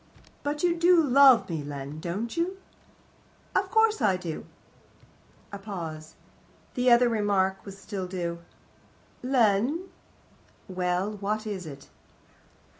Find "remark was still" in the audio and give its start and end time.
7.07-8.07